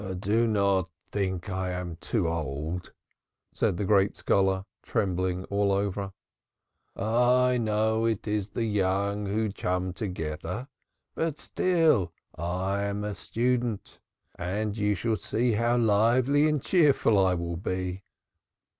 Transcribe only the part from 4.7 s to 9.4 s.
trembling all over. "I know it is the young